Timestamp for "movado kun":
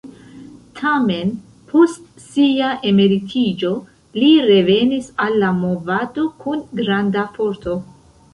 5.61-6.65